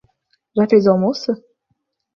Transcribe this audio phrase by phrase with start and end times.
[0.57, 1.31] Já fez o almoço?